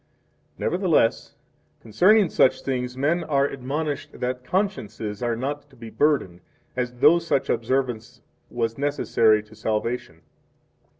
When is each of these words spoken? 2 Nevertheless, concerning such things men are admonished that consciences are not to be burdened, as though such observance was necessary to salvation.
2 0.57 0.63
Nevertheless, 0.63 1.35
concerning 1.79 2.27
such 2.27 2.63
things 2.63 2.97
men 2.97 3.23
are 3.23 3.45
admonished 3.45 4.19
that 4.19 4.43
consciences 4.43 5.21
are 5.21 5.35
not 5.35 5.69
to 5.69 5.75
be 5.75 5.91
burdened, 5.91 6.41
as 6.75 6.93
though 7.01 7.19
such 7.19 7.51
observance 7.51 8.21
was 8.49 8.79
necessary 8.79 9.43
to 9.43 9.53
salvation. 9.53 10.21